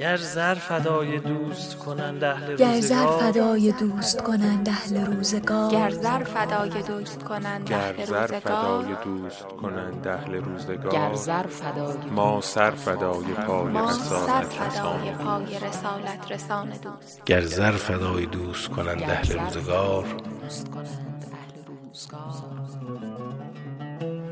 [0.00, 5.70] گر زر فدای دوست کنند اهل گر زر روزگار فدای دوست کنند اهل روزگار.
[5.70, 8.40] گر زر فدای دوست کنند گر اهل زر روزگار.
[8.40, 10.92] فدای دوست کنند اهل روزگار.
[10.92, 17.24] گر زر فدای ما سر فدای پای رسالت رسان پای رسالت رسان دوست.
[17.24, 20.04] گر زر فدای دوست کنند گر اهل روزگار.
[20.42, 22.29] دوست کنند اهل روزگار.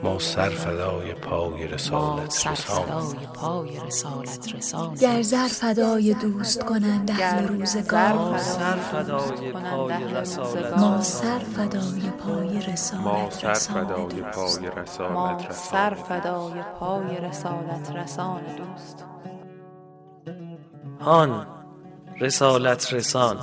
[0.08, 2.54] ما سر فدای پای ما رسالت سر
[4.54, 8.12] رسان گر زر فدای دوست کنند اهل روزگار.
[8.12, 11.02] ما سر فدای پای رسالت ما رسان.
[11.02, 12.58] سر فدای پای
[13.04, 14.22] ما رسالت سر رسان فدای.
[14.22, 14.68] پای
[15.14, 19.04] ما رسالت سر رسان فدای پای رسالت رسان دوست.
[21.00, 21.46] هان
[22.20, 23.36] رسالت رسان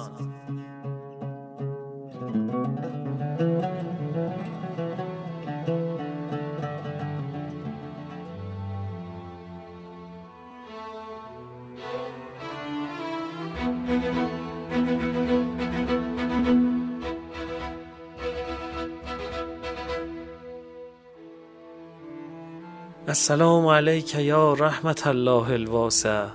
[23.07, 26.27] السلام علیک یا رحمت الله الواسع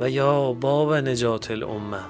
[0.00, 2.00] و یا باب نجات الامه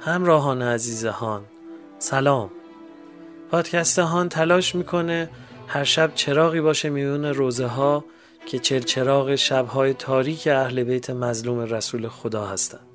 [0.00, 1.42] همراهان عزیز هان
[1.98, 2.50] سلام
[3.50, 5.30] پادکست هان تلاش می‌کنه
[5.66, 8.04] هر شب چراغی باشه میون روزه ها
[8.46, 12.89] که چل چراغ شبهای تاریک اهل بیت مظلوم رسول خدا هستند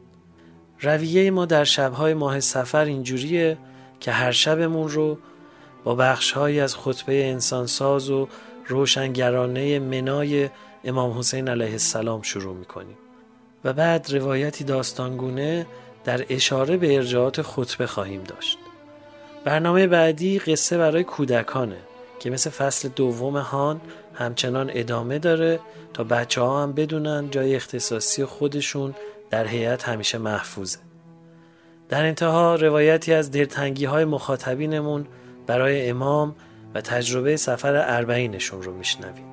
[0.82, 3.58] رویه ما در شبهای ماه سفر اینجوریه
[4.00, 5.18] که هر شبمون رو
[5.84, 8.28] با بخشهایی از خطبه انسانساز و
[8.68, 10.50] روشنگرانه منای
[10.84, 12.98] امام حسین علیه السلام شروع می‌کنیم.
[13.64, 15.66] و بعد روایتی داستانگونه
[16.04, 18.58] در اشاره به ارجاعات خطبه خواهیم داشت.
[19.46, 21.78] برنامه بعدی قصه برای کودکانه
[22.20, 23.82] که مثل فصل دوم هان
[24.14, 25.60] همچنان ادامه داره
[25.94, 28.96] تا بچه ها هم بدونن جای اختصاصی خودشون
[29.36, 30.80] در هیئت همیشه محفوظه.
[31.90, 35.08] در انتها روایتی از دلتنگی های مخاطبینمون
[35.48, 36.36] برای امام
[36.76, 39.26] و تجربه سفر اربعینشون رو میشنویم.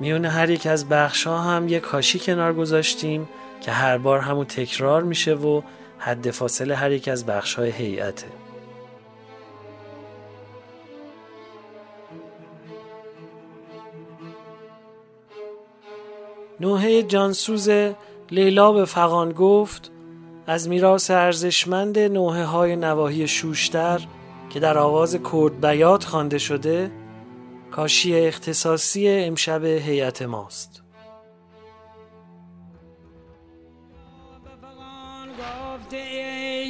[0.00, 3.28] میون هر یک از بخش ها هم یک کاشی کنار گذاشتیم
[3.60, 5.62] که هر بار همون تکرار میشه و
[5.98, 8.26] حد فاصله هر یک از بخش های هیئته.
[16.60, 17.68] نوحه جانسوز
[18.30, 19.90] لیلا به فقان گفت
[20.46, 24.00] از میراث ارزشمند نوحه های نواحی شوشتر
[24.50, 26.90] که در آواز کرد بیات خوانده شده
[27.70, 30.82] کاشی اختصاصی امشب هیئت ماست.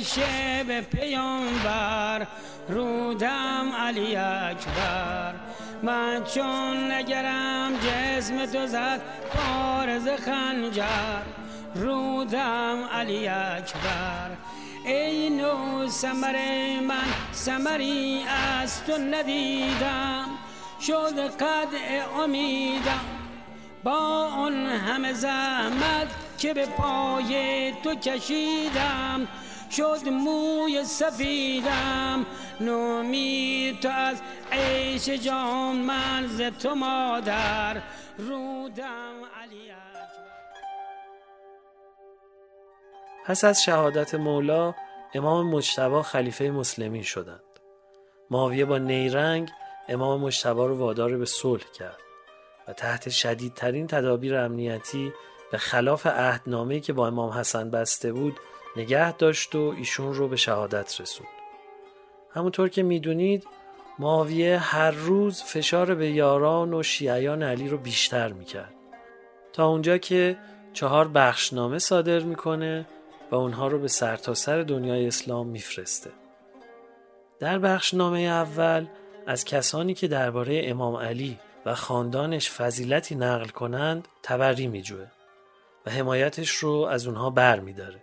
[0.05, 2.27] شب پیامبر
[2.69, 5.35] رودم علی اکبر.
[5.83, 9.01] من چون نگرم جسم تو زد
[9.35, 11.23] پارز خنجر.
[11.75, 14.31] رودم علی اکبر.
[14.85, 16.37] ای نو سمر
[16.81, 18.25] من سمری
[18.63, 20.25] از تو ندیدم.
[20.81, 23.05] شد قدع امیدم.
[23.85, 26.09] با اون همه زحمت
[26.39, 29.29] که به پای تو کشیدم.
[29.71, 32.27] شد موی سفیدم.
[32.61, 37.83] نومید تو از عیش جان من ز تو مادر.
[38.19, 39.73] رودم علی
[43.27, 44.75] پس از شهادت مولا
[45.15, 47.41] امام مجتبا خلیفه مسلمین شدند.
[48.31, 49.51] معاویه با نیرنگ
[49.89, 51.99] امام مجتبا رو وادار به صلح کرد
[52.69, 55.13] و تحت شدیدترین تدابیر امنیتی
[55.53, 58.41] به خلاف عهدنامه‌ای که با امام حسن بسته بود
[58.79, 61.29] نگه داشت و ایشون رو به شهادت رسوند.
[62.35, 63.47] همونطور که می‌دونید
[63.99, 68.75] معاویه هر روز فشار به یاران و شیعیان علی رو بیشتر می‌کرد.
[69.53, 70.37] تا اونجا که
[70.73, 72.87] چهار بخشنامه صادر می‌کنه
[73.31, 76.11] و اونها رو به سرتاسر سر دنیای اسلام میفرسته.
[77.39, 78.87] در بخشنامه اول
[79.27, 85.07] از کسانی که درباره امام علی و خاندانش فضیلتی نقل کنند تبری میجوه
[85.87, 88.03] و حمایتش رو از اونها بر میداره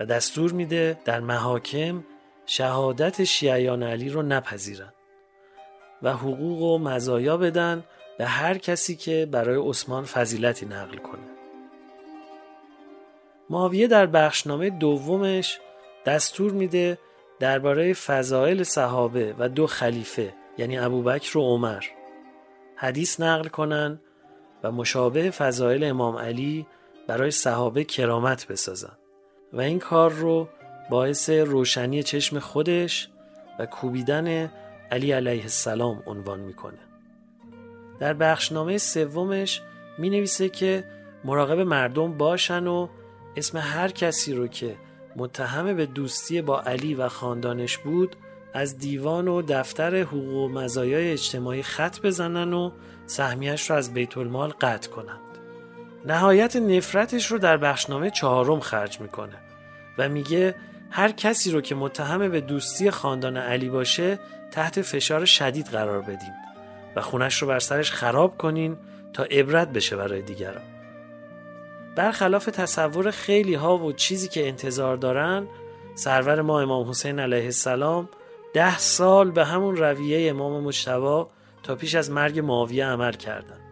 [0.00, 2.04] و دستور میده در محاکم
[2.46, 4.92] شهادت شیعیان علی رو نپذیرن
[6.02, 7.84] و حقوق و مزایا بدن
[8.18, 11.22] به هر کسی که برای عثمان فضیلتی نقل کنه.
[13.50, 15.60] معاویه در بخشنامه دومش
[16.06, 16.98] دستور میده
[17.40, 21.84] درباره فضائل صحابه و دو خلیفه یعنی ابوبکر و عمر
[22.76, 24.00] حدیث نقل کنن
[24.62, 26.66] و مشابه فضائل امام علی
[27.06, 28.96] برای صحابه کرامت بسازن
[29.52, 30.48] و این کار رو
[30.90, 33.08] باعث روشنی چشم خودش
[33.58, 34.52] و کوبیدن
[34.90, 36.78] علی علیه السلام عنوان می‌کنه
[37.98, 39.62] در بخشنامه سومش
[39.98, 40.84] می نویسه که
[41.24, 42.88] مراقب مردم باشن و
[43.36, 44.76] اسم هر کسی رو که
[45.16, 48.16] متهم به دوستی با علی و خاندانش بود
[48.54, 52.70] از دیوان و دفتر حقوق و مزایای اجتماعی خط بزنن و
[53.06, 55.25] سهمیش رو از بیت المال قطع کنند.
[56.06, 59.36] نهایت نفرتش رو در بخشنامه چهارم خرج می‌کنه
[59.98, 60.54] و میگه
[60.90, 64.18] هر کسی رو که متهم به دوستی خاندان علی باشه
[64.50, 66.34] تحت فشار شدید قرار بدیم
[66.96, 68.76] و خونش رو بر سرش خراب کنین
[69.12, 70.62] تا عبرت بشه برای دیگران.
[71.96, 75.46] برخلاف تصور خیلی ها و چیزی که انتظار دارن
[75.94, 78.08] سرور ما امام حسین علیه السلام
[78.54, 81.30] ده سال به همون رویه امام مجتبا
[81.62, 83.65] تا پیش از مرگ معاویه عمل کردند.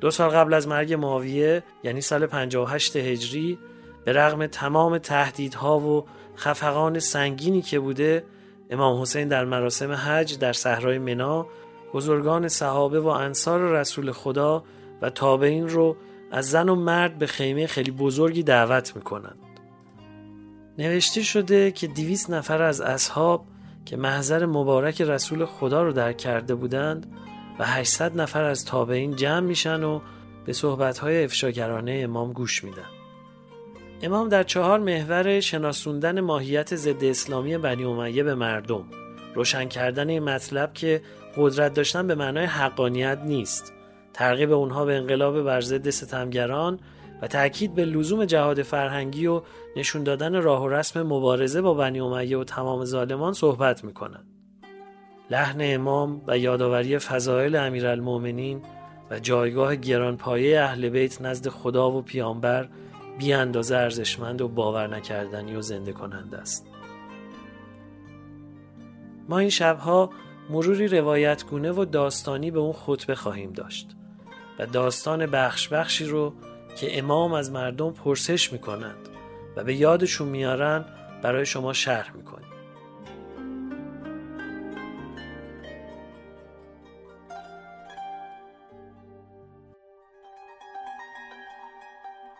[0.00, 3.58] دو سال قبل از مرگ معاویه یعنی سال 58 هجری
[4.04, 6.04] به رغم تمام تهدیدها و
[6.36, 8.24] خفقان سنگینی که بوده
[8.70, 11.46] امام حسین در مراسم حج در صحرای منا
[11.94, 14.64] بزرگان صحابه و انصار رسول خدا
[15.02, 15.96] و تابعین رو
[16.32, 19.38] از زن و مرد به خیمه خیلی بزرگی دعوت می‌کنند.
[20.78, 23.46] نوشته شده که دیویس نفر از اصحاب
[23.84, 27.06] که محضر مبارک رسول خدا رو در کرده بودند
[27.58, 30.00] و 800 نفر از تابعین جمع میشن و
[30.44, 32.86] به صحبتهای افشاگرانه امام گوش میدن.
[34.02, 38.84] امام در چهار محور شناسوندن ماهیت ضد اسلامی بنی امیه به مردم
[39.34, 41.02] روشن کردن این مطلب که
[41.36, 43.72] قدرت داشتن به معنای حقانیت نیست
[44.14, 46.80] ترغیب اونها به انقلاب بر ضد ستمگران
[47.22, 49.42] و تاکید به لزوم جهاد فرهنگی و
[49.76, 54.35] نشون دادن راه و رسم مبارزه با بنی امیه و تمام ظالمان صحبت می‌کنند.
[55.30, 58.62] لحن امام و یادآوری فضایل امیرالمؤمنین
[59.10, 62.68] و جایگاه گرانپایه اهل بیت نزد خدا و پیامبر
[63.18, 66.66] بی اندازه ارزشمند و باور نکردنی و زنده کننده است.
[69.28, 70.10] ما این شبها
[70.50, 73.96] مروری روایتگونه و داستانی به اون خطبه خواهیم داشت
[74.58, 76.34] و داستان بخش بخشی رو
[76.76, 79.08] که امام از مردم پرسش می‌کنند
[79.56, 80.84] و به یادشون میارن
[81.22, 82.55] برای شما شرح می‌کنیم.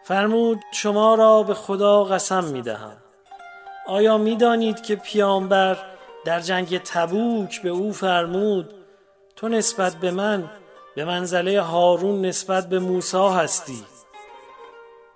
[0.08, 2.96] فرمود شما را به خدا قسم می دهم
[3.86, 5.78] آیا می دانید که پیامبر
[6.24, 8.74] در جنگ تبوک به او فرمود
[9.36, 10.50] تو نسبت به من
[10.96, 13.84] به منزله هارون نسبت به موسی هستی؟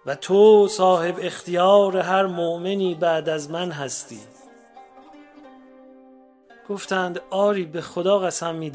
[0.06, 4.20] و تو صاحب اختیار هر مؤمنی بعد از من هستی.
[6.68, 8.70] گفتند آری به خدا قسم می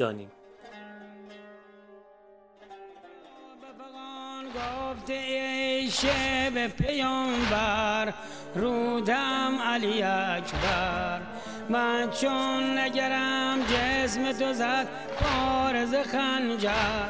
[5.86, 8.14] دانیم شب پیامبر.
[8.56, 11.22] رودم علی اکبر.
[11.70, 14.88] من چون نگرم جسم تو زد
[15.20, 17.10] پارز خنجر.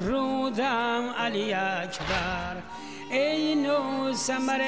[0.00, 2.56] رودم علی اکبر.
[3.10, 4.62] ای نو سمر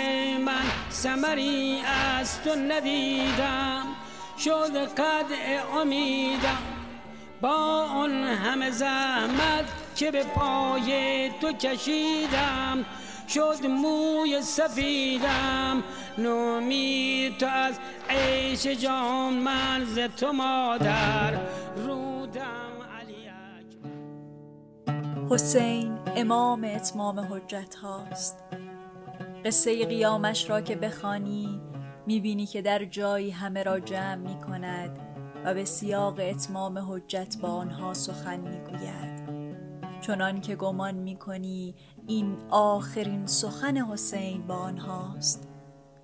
[0.47, 1.81] من سمری
[2.21, 3.87] از تو ندیدم.
[4.39, 5.33] شد قد
[5.81, 6.63] امیدم.
[7.41, 9.65] با اون همه زحمت
[9.97, 12.85] که به پای تو کشیدم.
[13.29, 15.83] شد موی سفیدم.
[16.19, 17.79] نومید تو از
[18.11, 21.41] عیش جان من ز تو مادر.
[21.77, 23.31] رودم علی
[25.31, 28.45] حسین امام اتمام حجت هاست.
[29.45, 31.61] قصه قیامش را که بخوانی
[32.07, 34.99] می‌بینی که در جایی همه را جمع می کند
[35.45, 39.16] و به سیاق اتمام حجت با آنها سخن می‌گوید.
[40.07, 41.75] چنان که گمان می‌کنی
[42.07, 45.49] این آخرین سخن حسین با آنهاست.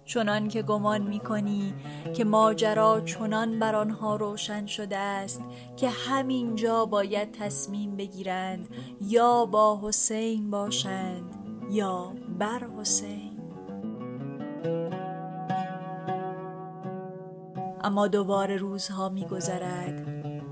[0.04, 1.75] چنان که گمان می‌کنی
[2.14, 5.42] که ماجرا چنان بر آنها روشن شده است
[5.76, 8.68] که همینجا باید تصمیم بگیرند
[9.00, 11.35] یا با حسین باشند
[11.71, 13.38] یا بر حسین.
[17.85, 20.06] اما دوباره روزها میگذرد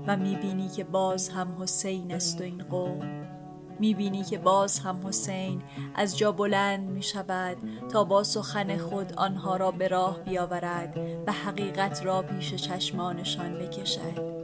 [0.07, 3.20] و می‌بینی که باز هم حسین است و این قوم.
[3.81, 5.61] می‌بینی که باز هم حسین
[5.95, 7.57] از جا بلند می شود
[7.91, 10.97] تا با سخن خود آنها را به راه بیاورد
[11.27, 14.41] و حقیقت را پیش چشمانشان بکشد.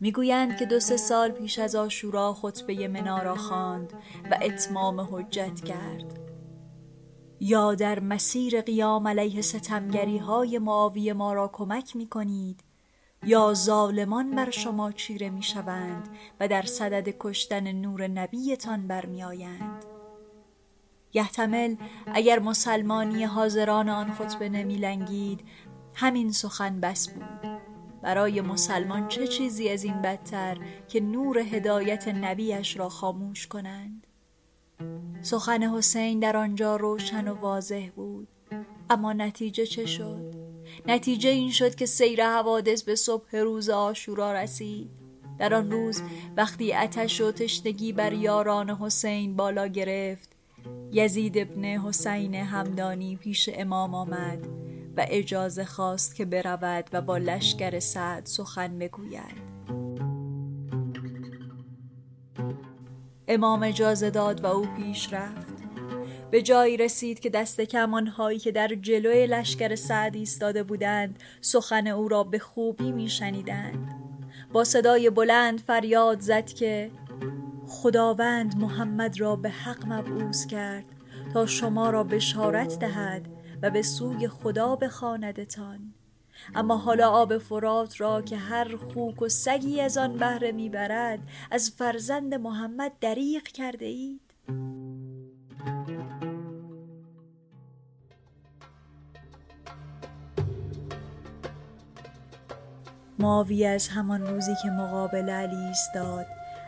[0.00, 3.92] می‌گویند که دو سه سال پیش از آشورا خطبه منا را خواند
[4.30, 6.29] و اتمام حجت کرد.
[7.40, 12.60] یا در مسیر قیام علیه ستمگری های معاوی ما را کمک می کنید
[13.26, 16.08] یا ظالمان بر شما چیره می شوند
[16.40, 19.84] و در صدد کشتن نور نبیتان برمی آیند
[21.14, 25.44] یحتمل اگر مسلمانی حاضران آن خطبه نمی لنگید
[25.94, 27.60] همین سخن بس بود.
[28.02, 34.06] برای مسلمان چه چیزی از این بدتر که نور هدایت نبیش را خاموش کنند؟
[35.22, 38.28] سخن حسین در آنجا روشن و واضح بود.
[38.90, 40.34] اما نتیجه چه شد؟
[40.86, 44.90] نتیجه این شد که سیر حوادث به صبح روز آشورا رسید.
[45.38, 46.02] در آن روز
[46.36, 50.30] وقتی اتش و تشنگی بر یاران حسین بالا گرفت
[50.92, 54.46] یزید ابن حسین همدانی پیش امام آمد
[54.96, 59.49] و اجازه خواست که برود و با لشکر سعد سخن بگوید.
[63.32, 65.54] امام اجازه داد و او پیش رفت.
[66.30, 72.08] به جایی رسید که دست کمانهایی که در جلوی لشکر سعد ایستاده بودند سخن او
[72.08, 73.94] را به خوبی میشنیدند.
[74.52, 76.90] با صدای بلند فریاد زد که
[77.66, 80.84] خداوند محمد را به حق مبعوث کرد
[81.32, 83.28] تا شما را بشارت دهد
[83.62, 85.94] و به سوی خدا بخواندتان
[86.54, 91.18] اما حالا آب فرات را که هر خوک و سگی از آن بهره می‌برد
[91.50, 94.20] از فرزند محمد دریغ کرده اید؟
[103.18, 106.26] معاویه از همان روزی که مقابل علی ایستاد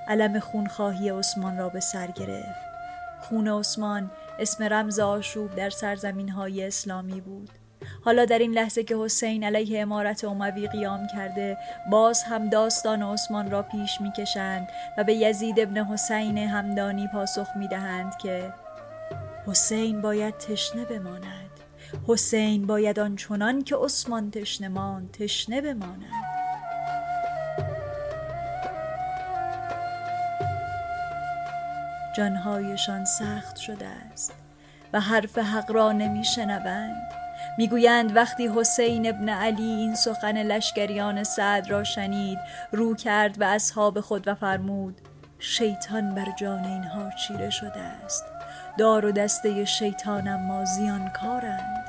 [0.08, 2.72] علم خونخواهی عثمان را به سر گرفت.
[3.20, 7.61] خون عثمان اسم رمز آشوب در سرزمین های اسلامی بود.
[8.04, 11.58] حالا در این لحظه که حسین علیه امارت اموی قیام کرده
[11.90, 18.16] باز هم داستان عثمان را پیش می‌کشند و به یزید ابن حسین همدانی پاسخ می‌دهند
[18.16, 18.52] که
[19.46, 21.50] حسین باید تشنه بماند.
[22.08, 26.32] حسین باید آنچنان که عثمان تشنه ماند تشنه بماند.
[32.16, 34.32] جانهایشان سخت شده است
[34.92, 37.21] و حرف حق را نمی شنوند
[37.58, 42.38] می‌گویند وقتی حسین ابن علی این سخن لشکریان سعد را شنید
[42.72, 45.00] رو کرد و اصحاب خود و فرمود
[45.38, 48.24] شیطان بر جان اینها چیره شده است.
[48.78, 51.84] دار و دسته شیطان اما زیانکارند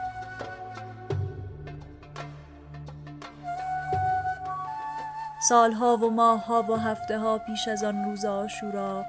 [5.50, 9.06] سالها و ماهها و هفته ها پیش از آن روز آشورا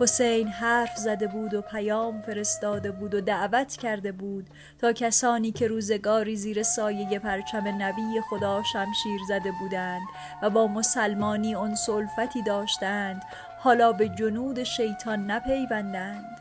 [0.00, 4.46] حسین حرف زده بود و پیام فرستاده بود و دعوت کرده بود
[4.78, 10.06] تا کسانی که روزگاری زیر سایه پرچم نبی خدا شمشیر زده بودند
[10.42, 13.22] و با مسلمانی اون سلفتی داشتند
[13.58, 16.40] حالا به جنود شیطان نپیوندند.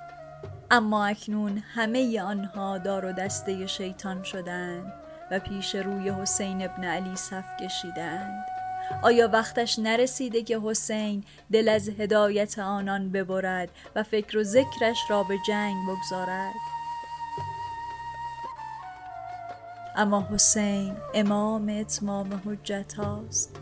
[0.72, 4.94] اما اکنون همه آنها دار و دسته شیطان شدند
[5.32, 8.55] و پیش روی حسین ابن علی صف کشیدند.
[9.04, 15.24] آیا وقتش نرسیده که حسین دل از هدایت آنان ببرد و فکر و ذکرش را
[15.24, 16.54] به جنگ بگذارد؟
[19.96, 23.60] اما حسین امام اتمام حجت هاست.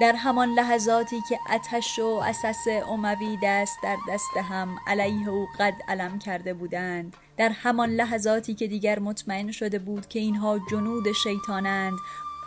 [0.00, 5.74] در همان لحظاتی که اتش و اساس اموی دست در دست هم علیه او قد
[5.88, 11.98] علم کرده بودند در همان لحظاتی که دیگر مطمئن شده بود که اینها جنود شیطانند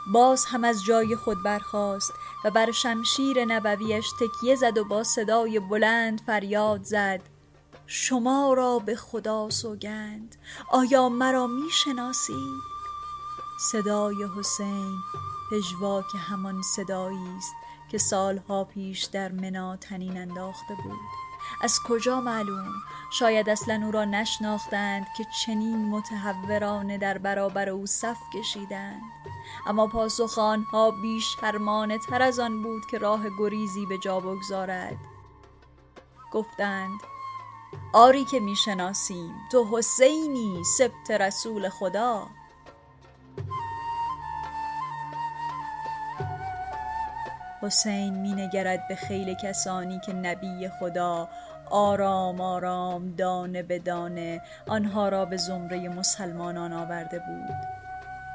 [0.08, 2.14] باز هم از جای خود برخاست
[2.46, 7.22] و بر شمشیر نبویش تکیه زد و با صدای بلند فریاد زد.
[7.88, 10.36] شما را به خدا سوگند.
[10.72, 12.62] آیا مرا می‌شناسید؟
[13.72, 14.98] صدای حسین
[15.52, 17.54] پژواک همان صدایی است
[17.92, 21.31] که سالها پیش در منا تنین انداخته بود.
[21.62, 22.74] از کجا معلوم؟
[23.12, 29.02] شاید اصلا او را نشناختند که چنین متحورانه در برابر او صف کشیدند.
[29.68, 34.98] اما پاسخ آنها بیش فرمانه تر از آن بود که راه گریزی به جا بگذارد.
[36.32, 37.00] گفتند
[37.94, 42.28] آری که می‌شناسیم تو حسینی سبت رسول خدا.
[47.62, 51.30] حسین می نگرد به خیل کسانی که نبی خدا
[51.70, 57.56] آرام آرام دانه به دانه آنها را به زمره مسلمانان آورده بود.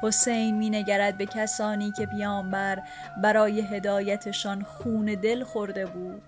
[0.03, 2.83] حسین می نگرد به کسانی که پیامبر
[3.23, 6.21] برای هدایتشان خون دل خورده بود.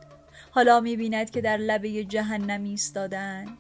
[0.52, 3.58] حالا می بیند که در لبه جهنم ایستادند.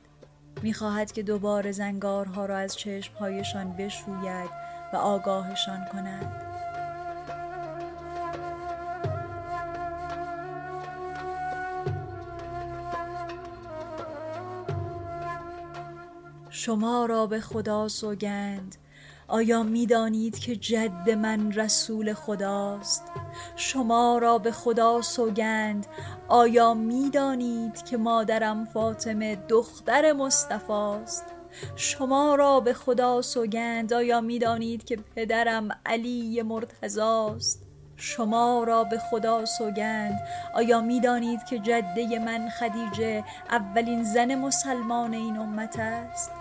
[0.62, 4.50] می خواهد که دوباره زنگارها را از چشمهایشان بشوید
[4.93, 6.49] و آگاهشان کند.
[16.62, 18.75] شما را به خدا سوگند.
[19.28, 23.04] آیا می دانید که جد من رسول خداست؟
[23.56, 25.88] شما را به خدا سوگند.
[26.28, 31.25] آیا می دانید که مادرم فاطمه دختر مصطفاست
[31.75, 33.94] شما را به خدا سوگند.
[33.94, 37.63] آیا می دانید که پدرم علی مرتضاست
[37.96, 40.20] شما را به خدا سوگند.
[40.54, 46.32] آیا می دانید که جده من خدیجه اولین زن مسلمان این امت است؟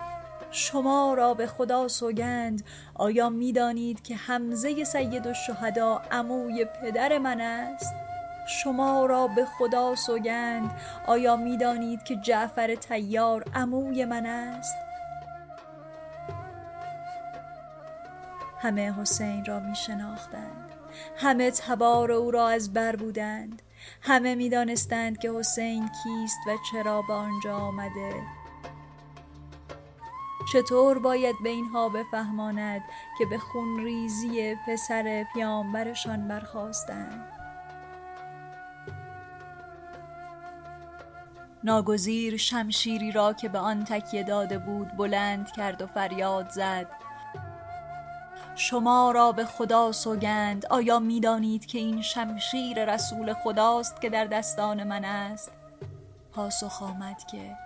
[0.51, 2.63] شما را به خدا سوگند.
[2.95, 7.93] آیا می دانید که حمزه سید الشهدا عموی پدر من است؟
[8.47, 10.71] شما را به خدا سوگند.
[11.07, 14.75] آیا می دانید که جعفر تیار عموی من است؟
[18.61, 20.69] همه حسین را می شناختند
[21.17, 23.61] همه تبار او را از بر بودند.
[24.01, 28.38] همه می دانستند که حسین کیست و چرا به آنجا آمده.
[30.53, 32.81] چطور باید به اینها بفهماند
[33.17, 37.31] که به خونریزی پسر پیامبرشان برخواستند
[41.63, 46.87] ناگزیر شمشیری را که به آن تکیه داده بود بلند کرد و فریاد زد.
[48.55, 54.25] شما را به خدا سوگند آیا می دانید که این شمشیر رسول خداست که در
[54.25, 55.51] دستان من است؟
[56.31, 57.57] پاسخ آمد که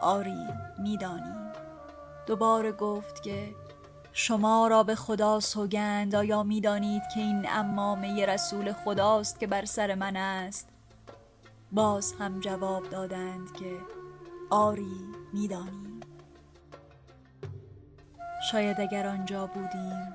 [0.00, 0.46] آری
[0.78, 1.63] می‌دانیم.
[2.26, 3.54] دوباره گفت که
[4.12, 9.64] شما را به خدا سوگند آیا می دانید که این امامه رسول خداست که بر
[9.64, 10.68] سر من است؟
[11.72, 13.76] باز هم جواب دادند که
[14.50, 15.00] آری
[15.32, 16.00] می‌دانیم.
[18.50, 20.14] شاید اگر آنجا بودیم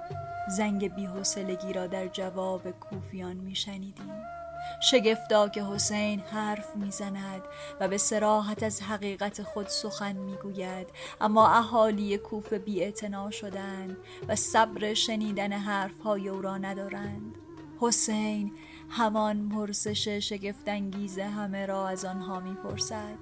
[0.49, 4.38] زنگ بیحوصلگی را در جواب کوفیان میشنیدیم.
[4.81, 7.41] شگفتا که حسین حرف می‌زند
[7.79, 10.87] و به سراحت از حقیقت خود سخن می‌گوید.
[11.21, 12.93] اما اهالی کوفه بی
[13.31, 13.97] شدند
[14.27, 17.35] و صبر شنیدن حرفهای او را ندارند.
[17.79, 18.51] حسین
[18.89, 23.17] همان پرسش شگفتانگیز همه را از آنها می‌پرسد.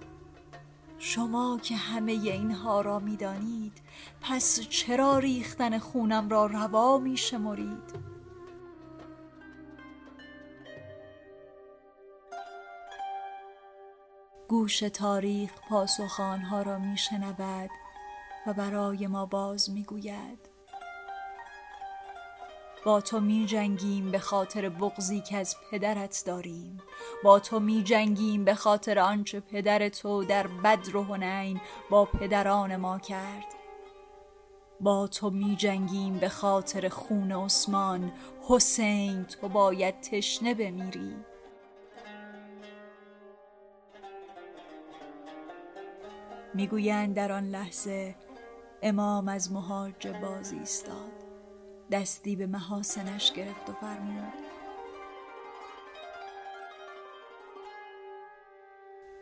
[0.99, 3.81] شما که همه اینها را می‌دانید
[4.21, 8.06] پس چرا ریختن خونم را روا میشمرید؟
[14.49, 17.69] گوش تاریخ پاسخ آنها را میشنود
[18.47, 20.39] و برای ما باز می‌گوید.
[22.85, 26.81] با تو می جنگیم به خاطر بغزی که از پدرت داریم.
[27.23, 32.75] با تو می جنگیم به خاطر آنچه پدر تو در بدر و هنین با پدران
[32.75, 33.55] ما کرد.
[34.79, 38.11] با تو می جنگیم به خاطر خون عثمان.
[38.47, 41.15] حسین تو باید تشنه بمیری.
[46.57, 48.15] می‌گویند در آن لحظه
[48.81, 51.23] امام از مهاج بازی ایستاد.
[51.91, 54.33] دستی به محاسنش گرفت و فرمود.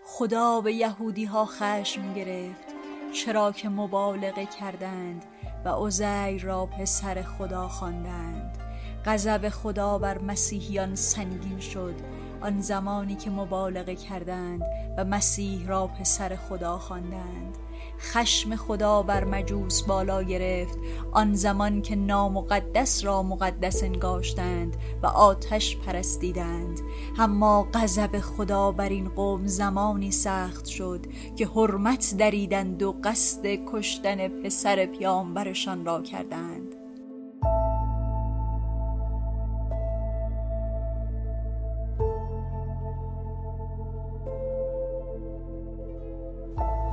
[0.03, 2.67] خدا به یهودی ها خشم گرفت
[3.13, 5.25] چرا که مبالغه کردند
[5.65, 8.57] و عزیر را پسر خدا خواندند.
[9.05, 11.95] غضب خدا بر مسیحیان سنگین شد
[12.41, 14.61] آن زمانی که مبالغه کردند
[14.97, 17.57] و مسیح را پسر خدا خواندند.
[17.99, 20.77] خشم خدا بر مجوس بالا گرفت.
[21.11, 26.79] آن زمان که نامقدس را مقدس انگاشتند و آتش پرستیدند.
[27.17, 34.27] اما غضب خدا بر این قوم زمانی سخت شد که حرمت دریدند و قصد کشتن
[34.27, 36.64] پسر پیامبرشان را کردند.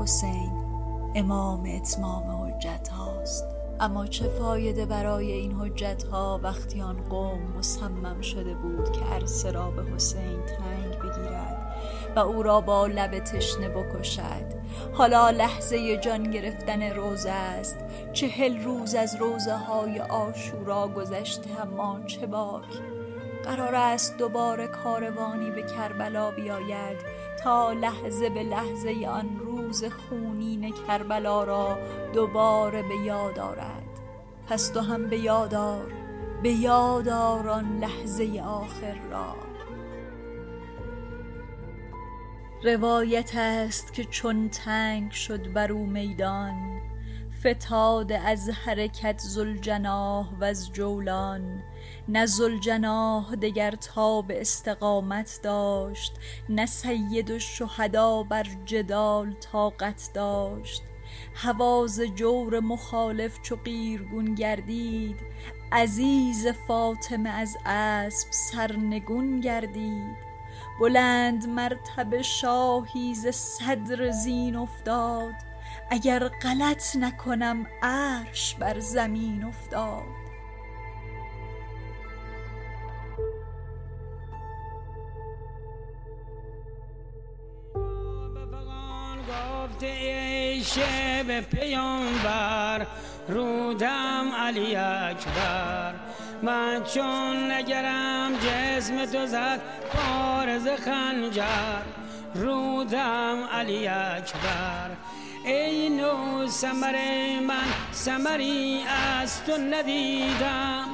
[0.02, 0.52] حسین
[1.14, 3.44] امام اتمام حجت هاست.
[3.80, 9.50] اما چه فایده برای این حجت ها وقتی آن قوم مصمم شده بود که عرصه
[9.50, 11.76] را به حسین تنگ بگیرد
[12.16, 14.44] و او را با لب تشنه بکشد؟
[14.92, 17.76] حالا لحظه جان گرفتن روزه است.
[18.12, 22.82] چهل روز از روزه های آشورا گذشته اما چه باک؟
[23.44, 26.96] قرار است دوباره کاروانی به کربلا بیاید
[27.42, 31.78] تا لحظه به لحظه آن روز خونین کربلا را
[32.14, 34.00] دوباره به یاد آرد.
[34.48, 35.92] پس تو هم به یادار
[36.42, 39.37] به یادار آن لحظه آخر را.
[42.64, 46.80] روایت است که چون تنگ شد بر او میدان
[47.40, 51.62] فتاد از حرکت زلجناه و از جولان.
[52.08, 56.12] نه زلجناه دگر تا به استقامت داشت
[56.48, 60.82] نه سید و شهدا بر جدال طاقت داشت.
[61.34, 65.16] حواز جور مخالف چو قیرگون گردید
[65.72, 70.32] عزیز فاطمه از اسب سرنگون گردید.
[70.80, 75.34] بلند مرتبه شاهی ز صدر زین افتاد
[75.90, 80.21] اگر غلط نکنم عرش بر زمین افتاد.
[90.62, 92.87] ای شب پیامبر.
[93.29, 95.94] رودم علی اکبر.
[96.42, 99.61] من چون نگرم جسم تو زد
[99.92, 101.83] پارز خنجر.
[102.35, 104.90] رودم علی اکبر.
[105.44, 106.96] ای نو سمر
[107.48, 108.81] من سمری
[109.18, 110.88] از تو ندیدم.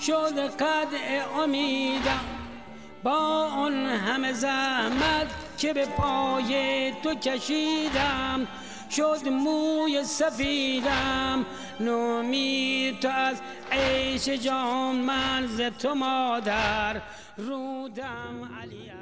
[0.00, 2.24] شد قدع امیدم.
[3.02, 5.26] با اون همه زحمت
[5.58, 8.48] که به پای تو کشیدم.
[8.96, 11.46] شد موی سفیدم.
[11.80, 13.40] نومید تو از
[13.72, 17.02] عیش جان من ز تو مادر.
[17.36, 19.01] رودم علی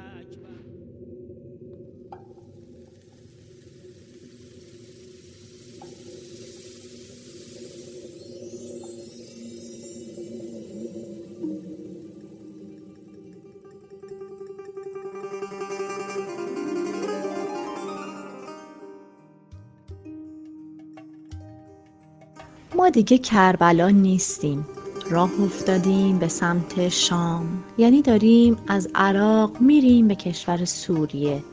[22.75, 24.65] ما دیگه کربلا نیستیم.
[25.09, 27.63] راه افتادیم به سمت شام.
[27.77, 31.43] یعنی داریم از عراق میریم به کشور سوریه.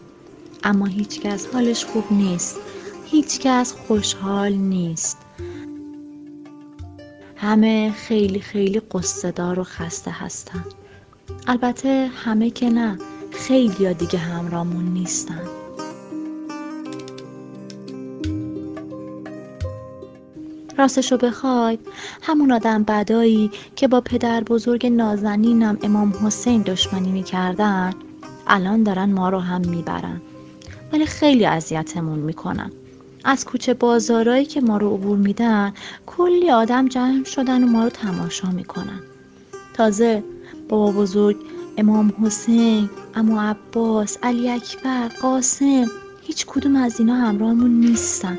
[0.64, 2.56] اما هیچکس حالش خوب نیست.
[3.04, 5.18] هیچکس خوشحال نیست.
[7.36, 10.64] همه خیلی خیلی قصه دار و خسته هستن.
[11.46, 12.98] البته همه که نه
[13.32, 15.57] خیلی دیگه همرامون نیستن.
[20.78, 21.78] راستشو بخوای
[22.22, 27.92] همون آدم بدایی که با پدر بزرگ نازنینم امام حسین دشمنی می‌کردن.
[28.46, 30.20] الان دارن ما رو هم می‌برن.
[30.92, 32.70] ولی خیلی اذیتمون می‌کنن.
[33.24, 35.72] از کوچه بازارایی که ما رو عبور میدن
[36.06, 39.00] کلی آدم جمع شدن و ما رو تماشا می‌کنن.
[39.74, 40.24] تازه
[40.68, 41.36] بابا بزرگ
[41.76, 45.86] امام حسین امو عباس علی اکبر قاسم
[46.22, 48.38] هیچ کدوم از اینا همراهمون نیستن.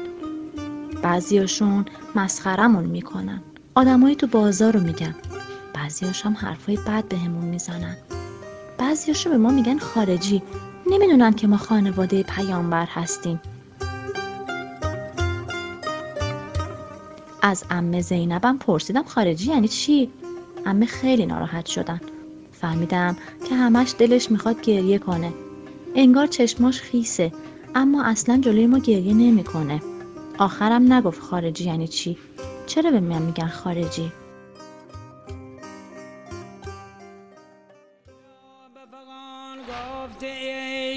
[1.02, 3.42] بعضیاشون مسخرمون می‌کنن.
[3.76, 5.16] آدمایی تو بازار رو میگن.
[5.74, 7.98] بعضیاش هم حرفای بد بهمون می‌زنن.
[8.78, 10.42] بعضیاشو به ما میگن خارجی.
[10.92, 13.40] نمی‌دونن که ما خانواده پیامبر هستیم.
[17.42, 20.10] از امه زینبم پرسیدم خارجی یعنی چی؟
[20.66, 22.02] امه خیلی ناراحت شدن.
[22.52, 23.18] فهمیدم
[23.50, 25.34] که همش دلش می‌خواد گریه کنه.
[25.96, 27.32] انگار چشماش خیسه.
[27.76, 29.82] اما اصلا جلوی ما گریه نمی‌کنه.
[30.40, 32.18] آخرم نگفت خارجی یعنی چی؟
[32.68, 34.12] چرا به من میگن خارجی؟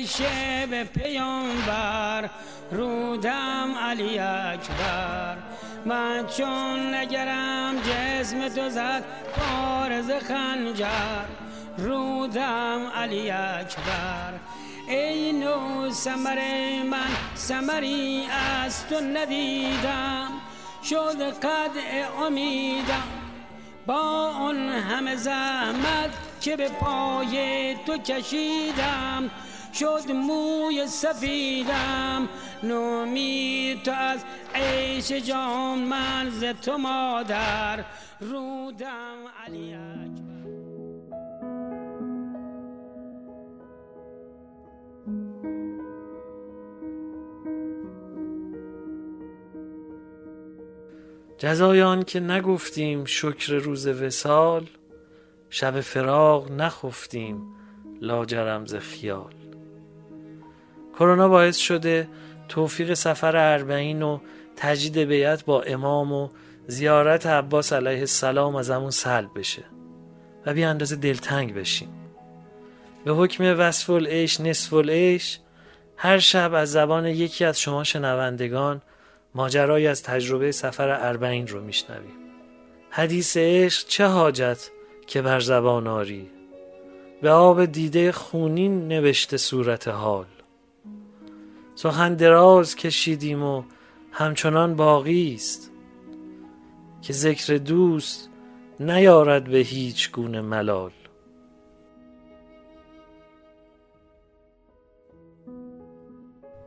[0.06, 2.30] شب پیامبر
[2.70, 5.36] رودم علی اکبر.
[5.86, 9.04] من چون نگرم جسم تو زد
[9.36, 11.24] پارز خنجر.
[11.78, 14.32] رودم علی اکبر.
[14.88, 16.38] ای نو سمر
[16.82, 18.26] من سمری
[18.64, 20.28] از تو ندیدم.
[20.84, 23.08] شد قدع امیدم.
[23.86, 29.30] با اون همه زحمت که به پای تو کشیدم.
[29.74, 32.28] شد موی سفیدم.
[32.62, 37.84] نومید تو از عیش جان من ز تو مادر.
[38.20, 39.16] رودم
[39.46, 39.74] علی
[51.42, 54.66] جزای آن که نگفتیم شکر روز وسال
[55.50, 57.42] شب فراق نخفتیم
[58.00, 59.34] لاجرم ز خیال.
[60.98, 62.08] کرونا باعث شده
[62.48, 64.18] توفیق سفر اربعین و
[64.56, 66.28] تجدید بیعت با امام و
[66.66, 69.64] زیارت عباس علیه السلام از همون سلب بشه
[70.46, 71.88] و بی اندازه دلتنگ بشیم.
[73.04, 75.38] به حکم وصف العیش نصف العیش
[75.96, 78.82] هر شب از زبان یکی از شما شنوندگان
[79.34, 82.16] ماجرایی از تجربه سفر اربعین رو میشنویم.
[82.90, 84.70] حدیث عشق چه حاجت
[85.06, 86.30] که بر زبان آری؟
[87.22, 90.26] به آب دیده خونین نوشته صورت حال.
[91.74, 93.62] سخن دراز کشیدیم و
[94.12, 95.70] همچنان باقی است
[97.02, 98.28] که ذکر دوست
[98.80, 100.90] نیارد به هیچ گونه ملال.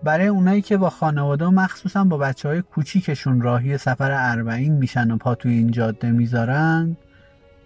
[0.06, 5.12] برای اونایی که با خانواده و مخصوصا با بچه های کوچیکشون راهی سفر اربعین میشن
[5.12, 6.98] و پا توی این جاده می‌ذارن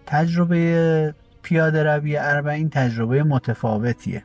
[0.05, 4.23] تجربه پیاده روی اربعین تجربه متفاوتیه.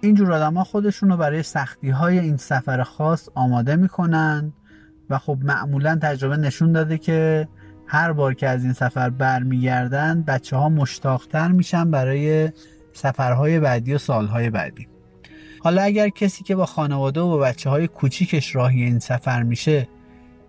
[0.00, 4.52] اینجور آدم ها خودشون رو برای سختی های این سفر خاص آماده می‌کنن
[5.10, 7.48] و خب معمولا تجربه نشون داده که
[7.86, 12.50] هر بار که از این سفر برمیگردن بچه ها مشتاقتر میشن برای
[12.92, 14.88] سفرهای بعدی و سالهای بعدی.
[15.68, 19.88] حالا اگر کسی که با خانواده و با بچه های کوچیکش راهی این سفر میشه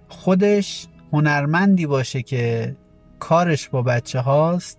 [0.08, 2.76] خودش هنرمندی باشه که
[3.20, 4.78] کارش با بچه هاست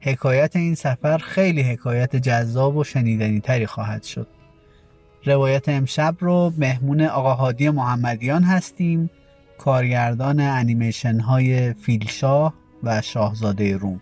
[0.00, 4.28] حکایت این سفر خیلی حکایت جذاب و شنیدنی تری خواهد شد.
[5.24, 9.10] روایت امشب رو مهمون آقا هادی محمدیان هستیم
[9.58, 14.00] کارگردان انیمیشن های فیلشاه و شاهزاده روم.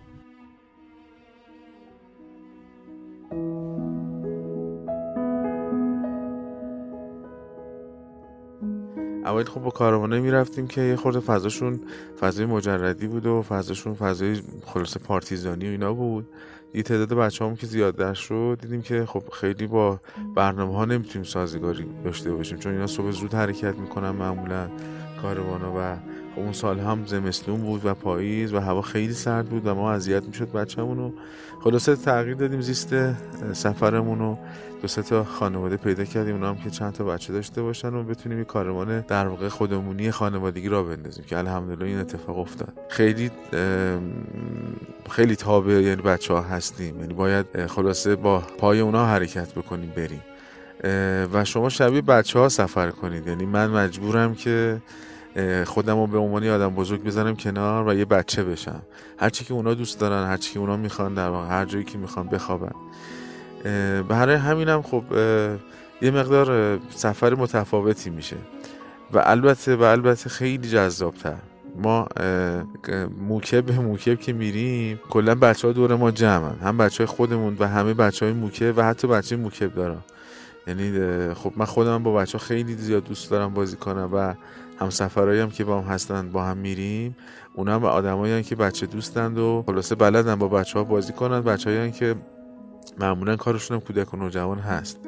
[9.24, 11.80] اول خب با کاروانه می‌رفتیم که یه خورده فضاشون
[12.20, 16.28] فضای مجردی بود و فضاشون فضای خلاصه پارتیزانی و اینا بود.
[16.74, 20.00] یه تعداد بچه هم که زیاد شد دیدیم که خب خیلی با
[20.34, 24.68] برنامه ها نمی‌تونیم سازگاری داشته باشیم چون اینا صبح زود حرکت می‌کنن معمولا
[25.22, 25.96] کاروانا و
[26.34, 29.92] خب اون سال هم زمستون بود و پاییز و هوا خیلی سرد بود و ما
[29.92, 31.12] اذیت می‌شد بچه‌مون رو.
[31.60, 32.94] خلاصه تغییر دادیم زیست
[33.52, 34.38] سفرمون رو.
[34.82, 38.02] دو سه تا خانواده پیدا کردیم اونا هم که چند تا بچه داشته باشن و
[38.02, 42.72] بتونیم یه کاروان در واقع خودمونی خانوادگی را بندازیم که الحمدلله این اتفاق افتاد.
[42.88, 43.30] خیلی
[45.10, 47.00] خیلی تابع یعنی بچه ها هستیم.
[47.00, 50.22] یعنی باید خلاصه با پای اونا حرکت بکنیم بریم.
[51.32, 53.26] و شما شبیه بچه ها سفر کنید.
[53.26, 54.82] یعنی من مجبورم که
[55.66, 58.82] خودم رو به عنوان آدم بزرگ بزنم کنار و یه بچه بشم.
[59.18, 62.26] هرچی که اونا دوست دارن هرچی که اونا می‌خوان در واقع هر جایی که می‌خوان
[62.28, 62.72] بخوابن.
[64.08, 65.04] برای همینم خب
[66.02, 68.36] یه مقدار سفر متفاوتی میشه.
[69.12, 71.36] و البته و البته خیلی جذابتر.
[71.76, 72.08] ما
[73.28, 76.56] موکب به موکب که میریم کلا بچه ها دور ما جمعن.
[76.62, 80.00] هم بچه های خودمون و همه بچه های موکب و حتی بچه موکب دارن.
[80.66, 84.34] یعنی خب من خودم با بچه ها خیلی زیاد دوست دارم بازی کنم و
[84.80, 87.16] هم سفرهایی هم که با هم هستن با هم میریم.
[87.54, 91.40] اونا هم آدمایی که بچه دوستند و خلاصه بلدن با بچه ها بازی کنن.
[91.40, 92.14] بچه که
[92.98, 95.00] معمولا کارشون هم کودک و نوجوان هست.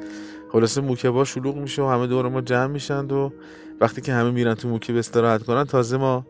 [0.51, 3.29] خلاصه موکبا شلوغ میشه و همه دور ما جمع میشن و
[3.81, 6.25] وقتی که همه میرن تو موکب استراحت کنن تازه ما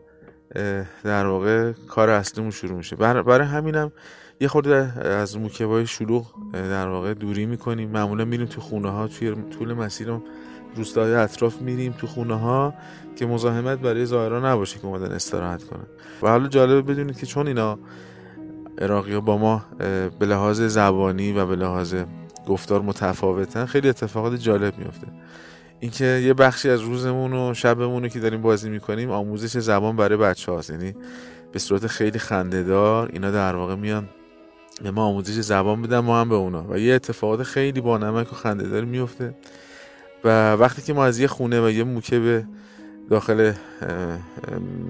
[1.04, 2.96] در واقع کار اصلیمون شروع میشه.
[2.96, 3.92] برای همینم
[4.40, 4.74] یه خورده
[5.04, 7.90] از موکبای شلوغ در واقع دوری می‌کنیم.
[7.90, 10.22] معمولا میریم تو خونه ها توی طول مسیرم
[10.76, 12.74] روستای اطراف میریم تو خونه ها
[13.16, 15.86] که مزاحمت برای زائران نباشه که اومدن استراحت کنن.
[16.22, 17.78] و حالا جالبه بدونید که چون اینا
[18.78, 19.64] عراقی با ما
[20.18, 21.94] به لحاظ زبانی و به لحاظ
[22.46, 25.06] گفتار متفاوتن خیلی اتفاقات جالب میفته
[25.80, 30.16] اینکه یه بخشی از روزمون و شبمون رو که داریم بازی می‌کنیم آموزش زبان برای
[30.16, 30.94] بچه هاست یعنی
[31.52, 34.08] به صورت خیلی خندهدار اینا در واقع میان
[34.82, 36.64] به ما آموزش زبان بدن ما هم به اونا.
[36.70, 39.34] و یه اتفاقات خیلی با نمک و خندهدار میفته
[40.24, 42.46] و وقتی که ما از یه خونه و یه موکه
[43.10, 43.52] داخل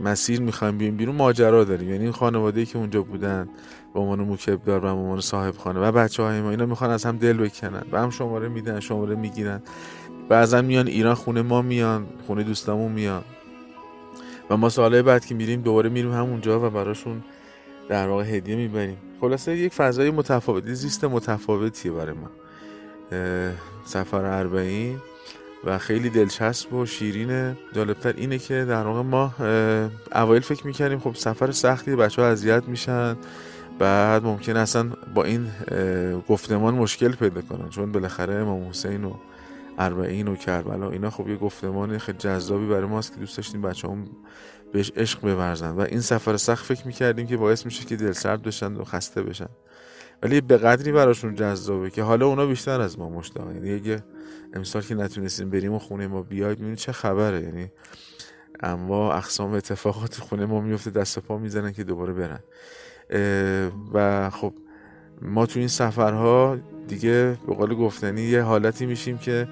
[0.04, 1.90] مسیر می‌خوایم بیایم بیرون ماجرا داریم.
[1.90, 3.48] یعنی این خانواده که اونجا بودن
[3.94, 7.04] به عنوان موکب دار به عنوان صاحب خانه و بچه های ما اینا می‌خوان از
[7.04, 9.62] هم دل بکنن و هم شماره میدن شماره می‌گیرن
[10.28, 13.22] بعضا میان ایران خونه ما میان خونه دوستامون میان.
[14.50, 17.22] و ما ساله بعد که میریم دوباره میریم همونجا و براشون
[17.88, 18.96] در واقع هدیه می‌بریم.
[19.20, 22.30] خلاصه یک فضای متفاوتی زیست متفاوتیه برای ما.
[23.84, 24.96] سفر اربعین
[25.64, 27.56] و خیلی دلچسب و شیرینه.
[27.72, 29.34] جالبتر اینه که در واقع ما
[30.14, 33.16] اوایل فکر می‌کردیم خب سفر سختی بچه ها اذیت میشن.
[33.78, 35.48] بعد ممکن اصلا با این
[36.28, 37.68] گفتمان مشکل پیدا کنن.
[37.68, 39.14] چون بالاخره امام حسین و
[39.78, 43.88] اربعین و کربلا اینا خب یه گفتمان خیلی جذابی برای ماست که دوست داشتیم بچه
[43.88, 44.06] هم
[44.72, 45.70] بهش عشق بورزن.
[45.70, 49.22] و این سفر سخت فکر می‌کردیم که باعث میشه که دل سرد بشن و خسته
[49.22, 49.48] بشن.
[50.22, 53.54] ولی به قدری براشون جذابه که حالا اونا بیشتر از ما مشتاقن.
[53.54, 54.04] یعنی اگه
[54.54, 57.42] امسال که نتونستیم بریم و خونه ما بیاید می‌بینید چه خبره.
[57.42, 57.70] یعنی
[58.60, 62.40] اما اقسام اتفاقات خونه ما میفته دست پا می‌زنن که دوباره برن.
[63.94, 64.52] و خب
[65.22, 69.48] ما تو این سفرها دیگه به قول گفتنی یه حالتی میشیم که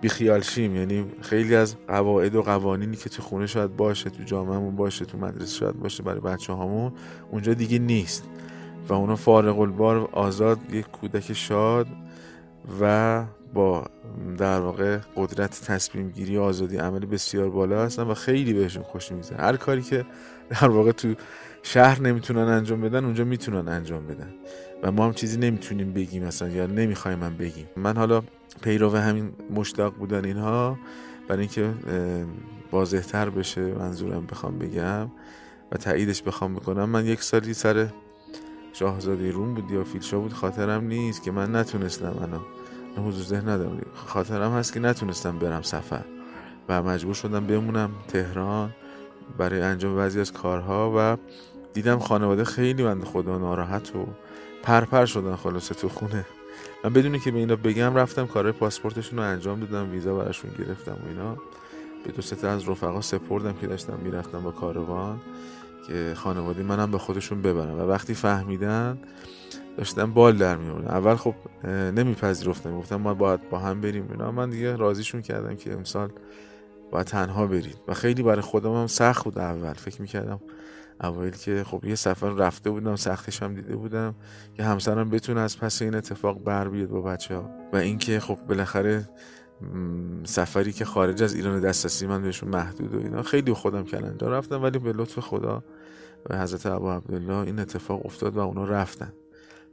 [0.00, 0.76] بیخیال شیم.
[0.76, 5.18] یعنی خیلی از قواعد و قوانینی که تو خونه شاید باشه تو جامعهمون باشه تو
[5.18, 6.92] مدرسه شاید باشه برای بچه هامون
[7.30, 8.24] اونجا دیگه نیست.
[8.88, 11.86] و اونا فارغ البار آزاد یک کودک شاد
[12.80, 13.84] و با
[14.38, 19.12] در واقع قدرت تصمیم گیری و آزادی عمل بسیار بالا هستن و خیلی بهشون خوش
[19.12, 19.38] میگذره.
[19.38, 20.04] هر کاری که
[20.50, 21.14] در واقع تو
[21.62, 24.34] شهر نمی‌تونن انجام بدن اونجا می‌تونن انجام بدن.
[24.82, 27.66] و ما هم چیزی نمی‌تونیم بگیم مثلا یا نمی‌خوایم من بگیم.
[27.76, 28.22] من حالا
[28.62, 30.78] پیرو همین مشتاق بودن اینها
[31.28, 31.74] برای اینکه
[32.72, 35.10] واضحتر بشه منظورم بخوام بگم
[35.72, 36.84] و تاییدش بخوام بکنم.
[36.88, 37.88] من یک سالی سر
[38.78, 42.40] شاهزاده روم بود یا فیلشا بود خاطرم نیست که من نتونستم انا
[43.08, 43.80] حضور ذهن ندارم.
[43.94, 46.04] خاطرم هست که نتونستم برم سفر
[46.68, 48.70] و مجبور شدم بمونم تهران
[49.38, 51.16] برای انجام بعضی از کارها و
[51.72, 54.06] دیدم خانواده خیلی بند خدا ناراحت و
[54.62, 56.26] پرپر شدن خلاصه تو خونه.
[56.84, 60.92] من بدونی که به اینا بگم رفتم کارهای پاسپورتشون رو انجام دادم ویزا براشون گرفتم
[60.92, 61.36] و اینا.
[62.04, 65.20] به دو از رفقا سپردم که داشتم می‌رفتم با کاروان.
[66.14, 68.98] خانواده منم به خودشون ببرم و وقتی فهمیدن
[69.76, 71.34] داشتم بال در میوردن اول خب
[71.68, 74.08] نمیپذیرفتم گفتم ما باید با هم بریم.
[74.10, 76.10] اینا من دیگه راضیشون کردم که امسال
[76.90, 79.72] باید تنها بریم و خیلی برای خودم هم سخت بود اول.
[79.72, 80.40] فکر می‌کردم
[81.00, 84.14] اول که خب یه سفر رفته بودم سختش هم دیده بودم
[84.54, 88.38] که همسرم بتونه از پس این اتفاق بر بیاد با بچه ها و اینکه خب
[88.48, 89.08] بالاخره
[90.24, 93.22] سفری که خارج از ایران دسترسی من بهشون محدود و اینا.
[93.22, 95.62] خیلی خودم کلنجا رفتم ولی به لطف خدا
[96.30, 99.12] و حضرت ابا عبدالله این اتفاق افتاد و اونا رفتن.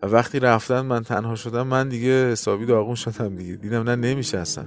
[0.04, 3.56] و وقتی رفتن من تنها شدم من دیگه حسابی داغون شدم دیگه.
[3.56, 4.65] دیدم نه نمیشه اصلا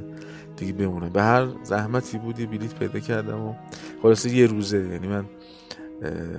[0.57, 3.55] دیگه بمونم به هر زحمتی بودی بلیت پیدا کردم و
[4.03, 5.25] خلاصه یه روزه یعنی من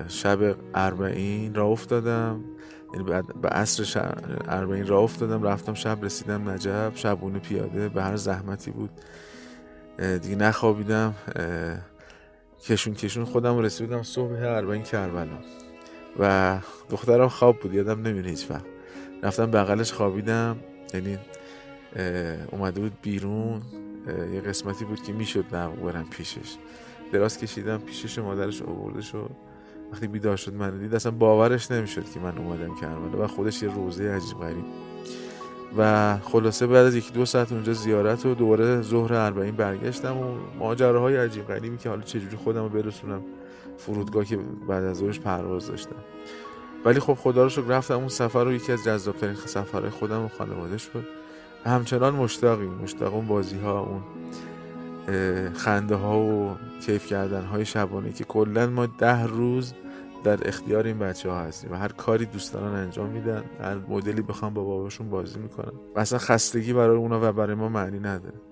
[0.07, 2.43] شب اربعین را افتادم.
[2.93, 4.15] یعنی به عصر
[4.47, 8.89] اربعین را افتادم رفتم شب رسیدم نجب شبونه پیاده به هر زحمتی بود.
[10.21, 11.15] دیگه نخوابیدم
[12.65, 15.37] کشون کشون خودم رسیدم صبح اربعین کربلا.
[16.19, 18.65] و دخترم خواب بود یادم نمیره هیچ وقت.
[19.23, 20.57] رفتم بغلش خوابیدم
[20.93, 21.17] یعنی
[22.51, 23.61] اومده بود بیرون.
[24.33, 26.55] یه قسمتی بود که می‌شد نقب برم پیشش.
[27.13, 29.31] دراز کشیدم پیشش مادرش آورده شد.
[29.91, 33.73] وقتی بیدار شد من دید اصلا باورش نمی‌شد که من اومدم کربلا و خودش یه
[33.75, 34.65] روزه عجیب غریب.
[35.77, 40.37] و خلاصه بعد از یکی دو ساعت اونجا زیارت و دوباره ظهر اربعین برگشتم و
[40.59, 43.21] ماجراهای عجیب غریبی که حالا چجوری خودم رو برسونم
[43.77, 45.95] فرودگاه که بعد از ظهرش پرواز داشتم.
[46.85, 50.27] ولی خب خدا رو شکر رفتم اون سفر رو یکی از جذابترین سفرهای خودم و
[50.27, 51.03] خانواده شد
[51.65, 54.01] همچنان مشتاقیم مشتاق اون بازی ها اون
[55.53, 59.73] خنده ها و کیف کردن های شبانه که کلا ما ده روز
[60.23, 64.21] در اختیار این بچه ها هستیم و هر کاری دوست دارن انجام میدن هر مدلی
[64.21, 68.46] بخوام با باباشون بازی می‌کنن و اصلا خستگی برای اونا و برای ما معنی نداره.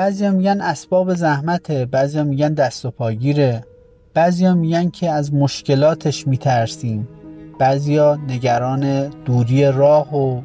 [0.00, 3.64] بعضی میگن اسباب زحمته بعضی میگن دست و پاگیره.
[4.14, 7.08] بعضی میگن که از مشکلاتش میترسیم.
[7.58, 10.40] بعضی ها نگران دوری راه و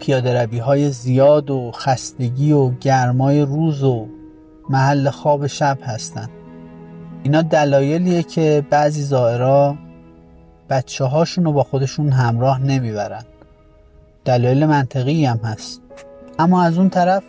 [0.00, 4.06] پیاده روی های زیاد و خستگی و گرمای روز و
[4.70, 6.28] محل خواب شب هستن.
[7.22, 9.76] اینا دلایلیه که بعضی زائرا
[10.70, 13.24] بچه هاشون رو با خودشون همراه نمی‌برن.
[14.24, 15.80] دلایل منطقی هم هست.
[16.38, 17.22] اما از اون طرف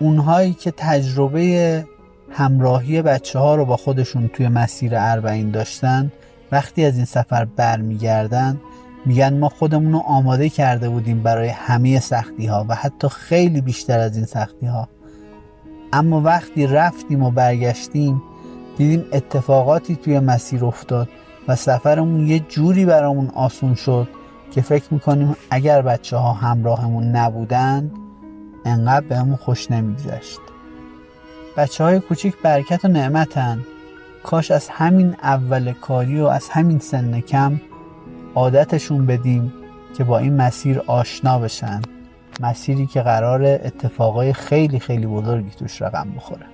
[0.00, 1.84] اونهایی که تجربه
[2.30, 6.12] همراهی بچه ها رو با خودشون توی مسیر اربعین داشتن
[6.52, 8.60] وقتی از این سفر برمیگردن
[9.06, 13.98] میگن ما خودمون رو آماده کرده بودیم برای همه سختی ها و حتی خیلی بیشتر
[13.98, 14.88] از این سختی ها
[15.92, 18.22] اما وقتی رفتیم و برگشتیم
[18.78, 21.08] دیدیم اتفاقاتی توی مسیر افتاد
[21.48, 24.08] و سفرمون یه جوری برامون آسون شد
[24.50, 27.90] که فکر می‌کنیم اگر بچه ها همراهمون نبودن
[28.66, 30.40] انقدر بهمون خوش نمیگذشت.
[31.56, 33.64] بچه های کوچیک برکت و نعمتن.
[34.22, 37.60] کاش از همین اول کاری و از همین سن کم
[38.34, 39.52] عادتشون بدیم
[39.96, 41.82] که با این مسیر آشنا بشن.
[42.40, 46.46] مسیری که قرار اتفاقای خیلی خیلی بزرگی توش رقم بخوره.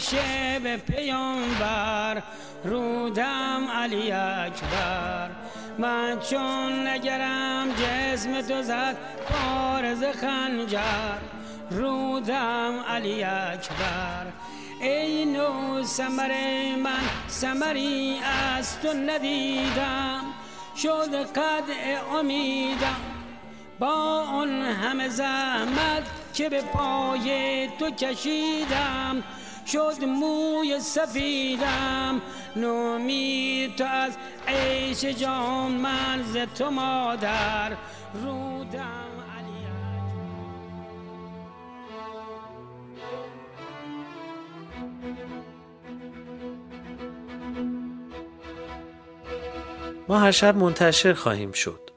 [0.00, 2.22] شب پیامبر.
[2.64, 5.30] رودم علی اکبر.
[5.78, 8.96] من چون نگرم جسم تو زد
[9.28, 11.18] پارز خنجر.
[11.70, 14.26] رودم علی اکبر.
[14.80, 16.32] ای نو سمر
[16.82, 18.20] من سمری
[18.56, 20.20] از تو ندیدم.
[20.76, 23.00] شد قدع امیدم.
[23.78, 26.02] با اون همه زحمت
[26.34, 29.22] که به پای تو کشیدم.
[29.72, 32.22] شد موی سفیدم.
[32.56, 34.12] نومید تو از
[34.48, 37.72] عیش جان من ز تو مادر.
[38.14, 39.10] رودم
[50.08, 51.90] ما هر شب منتشر خواهیم شد.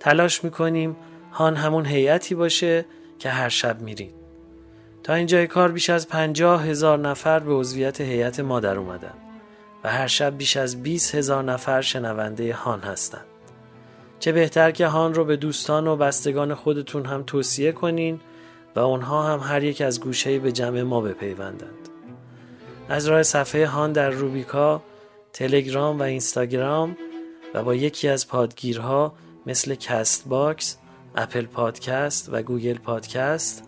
[0.00, 0.96] تلاش می‌کنیم
[1.32, 2.86] هان همون هیئتی باشه
[3.18, 4.19] که هر شب میرید
[5.02, 9.14] تا اینجای کار بیش از پنجاه هزار نفر به عضویت هیئت ما در اومدن
[9.84, 13.24] و هر شب بیش از 20 هزار نفر شنونده هان هستند.
[14.18, 18.20] چه بهتر که هان رو به دوستان و بستگان خودتون هم توصیه کنین
[18.76, 21.88] و اونها هم هر یک از گوشه‌ای به جمع ما بپیوندند.
[22.88, 24.82] از راه صفحه هان در روبیکا،
[25.32, 26.96] تلگرام و اینستاگرام
[27.54, 29.12] و با یکی از پادگیرها
[29.46, 30.76] مثل Castbox،
[31.16, 33.64] Apple Podcast و Google Podcast،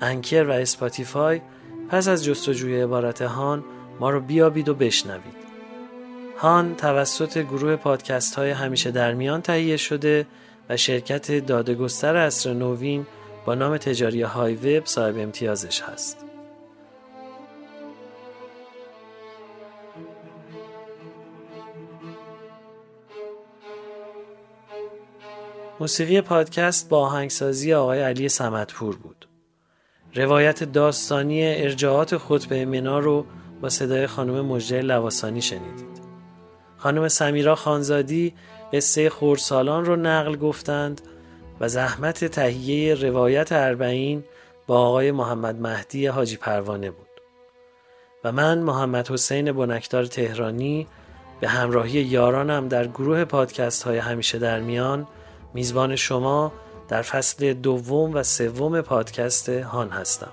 [0.00, 1.40] Anchor و Spotify
[1.88, 3.64] پس از جستجوی عبارت هان
[4.00, 5.44] ما رو بیابید و بشنوید.
[6.38, 10.26] هان توسط گروه پادکست های همیشه در میان تهیه شده
[10.68, 13.06] و شرکت دادگستر عصر نوین
[13.46, 16.24] با نام تجاری HiWEB صاحب امتیازش هست.
[25.80, 29.23] موسیقی پادکست با آهنگسازی آقای علی سمتپور بود.
[30.14, 33.26] روایت داستانی ارجاعات خطبه منا رو
[33.60, 36.04] با صدای خانم مجده لواسانی شنیدید.
[36.76, 38.34] خانم سمیرا خانزادی
[38.72, 41.00] قصه خورسالان رو نقل گفتند
[41.60, 44.24] و زحمت تهیه روایت اربعین
[44.66, 47.06] با آقای محمد مهدی حاجی پروانه بود.
[48.24, 50.86] و من محمد حسین بنکدار تهرانی
[51.40, 55.06] به همراهی یارانم در گروه پادکست های همیشه در میان
[55.54, 56.52] میزبان شما
[56.88, 60.32] در فصل دوم و سوم پادکست هان هستم.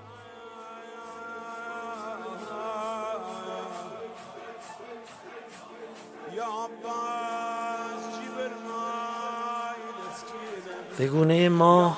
[10.97, 11.97] به گونه ما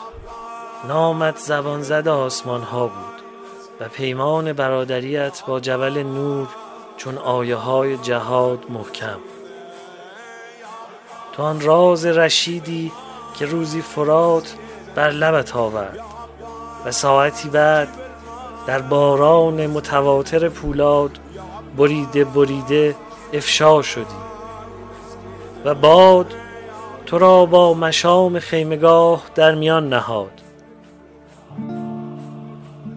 [0.88, 3.22] نامت زبان زد آسمان ها بود
[3.80, 6.48] و پیمان برادریت با جبل نور
[6.98, 9.20] چون آیه های جهاد محکم.
[11.34, 12.92] تو آن راز رشیدی
[13.34, 14.56] که روزی فرات
[14.96, 16.00] بر لبت آورد
[16.86, 17.88] و ساعتی بعد
[18.68, 21.20] در باران متواتر پولاد
[21.78, 22.96] بریده بریده
[23.34, 24.24] افشا شدی
[25.66, 26.34] و باد
[27.06, 30.42] تو را با مشام خیمگاه در میان نهاد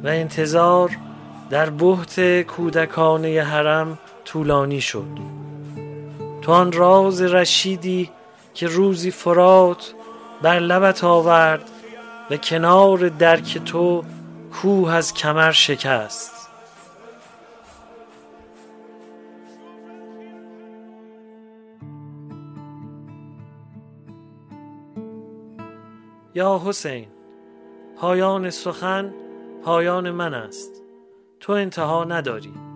[0.04, 0.90] و انتظار
[1.50, 5.06] در بحت کودکانه حرم طولانی شد.
[6.42, 8.10] تو آن راز رشیدی
[8.54, 9.94] که روزی فرات
[10.42, 11.70] بر لبت آورد
[12.30, 14.04] و کنار درک تو
[14.52, 16.32] کوه از کمر شکست.
[26.34, 27.06] یا حسین
[27.96, 29.14] پایان سخن
[29.64, 30.82] پایان من است.
[31.40, 32.75] تو انتها نداری.